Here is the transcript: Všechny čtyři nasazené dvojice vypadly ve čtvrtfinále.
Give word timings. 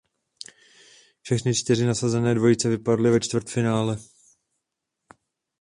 Všechny 1.21 1.55
čtyři 1.55 1.85
nasazené 1.85 2.33
dvojice 2.33 2.69
vypadly 2.69 3.09
ve 3.11 3.19
čtvrtfinále. 3.19 3.97